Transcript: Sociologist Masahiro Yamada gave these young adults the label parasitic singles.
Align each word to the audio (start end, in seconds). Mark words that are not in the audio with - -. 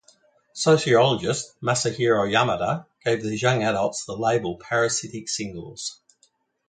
Sociologist 0.53 1.53
Masahiro 1.61 2.27
Yamada 2.27 2.87
gave 3.05 3.21
these 3.21 3.43
young 3.43 3.61
adults 3.61 4.03
the 4.05 4.15
label 4.17 4.57
parasitic 4.57 5.29
singles. 5.29 5.99